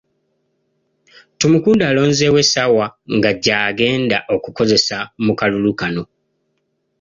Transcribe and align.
Tumukunde 1.39 1.83
alonzeewo 1.89 2.37
essaawa 2.43 2.85
nga 3.15 3.31
gy'agenda 3.43 4.17
okukozesa 4.35 4.97
mu 5.25 5.33
kalulu 5.39 5.71
kano. 5.79 6.03